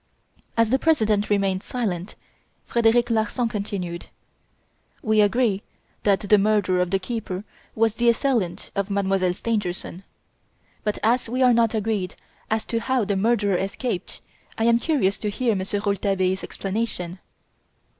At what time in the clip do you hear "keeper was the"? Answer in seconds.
6.97-8.09